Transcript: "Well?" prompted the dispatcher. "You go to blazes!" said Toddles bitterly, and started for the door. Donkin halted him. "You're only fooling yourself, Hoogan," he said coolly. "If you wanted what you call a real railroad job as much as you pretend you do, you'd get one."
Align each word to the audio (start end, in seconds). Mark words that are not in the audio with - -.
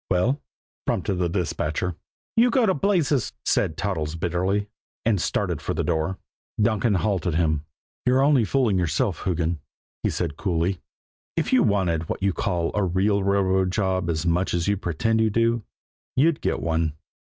"Well?" 0.09 0.41
prompted 0.87 1.17
the 1.19 1.29
dispatcher. 1.29 1.95
"You 2.35 2.49
go 2.49 2.65
to 2.65 2.73
blazes!" 2.73 3.33
said 3.45 3.77
Toddles 3.77 4.15
bitterly, 4.15 4.65
and 5.05 5.21
started 5.21 5.61
for 5.61 5.75
the 5.75 5.83
door. 5.83 6.17
Donkin 6.59 6.95
halted 6.95 7.35
him. 7.35 7.65
"You're 8.07 8.23
only 8.23 8.43
fooling 8.43 8.79
yourself, 8.79 9.19
Hoogan," 9.25 9.59
he 10.01 10.09
said 10.09 10.37
coolly. 10.37 10.81
"If 11.37 11.53
you 11.53 11.61
wanted 11.61 12.09
what 12.09 12.23
you 12.23 12.33
call 12.33 12.71
a 12.73 12.81
real 12.83 13.21
railroad 13.21 13.69
job 13.71 14.09
as 14.09 14.25
much 14.25 14.55
as 14.55 14.67
you 14.67 14.75
pretend 14.75 15.21
you 15.21 15.29
do, 15.29 15.61
you'd 16.15 16.41
get 16.41 16.61
one." 16.63 16.93